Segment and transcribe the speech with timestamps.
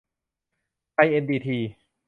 [0.93, 1.57] ไทย เอ็น ดี ที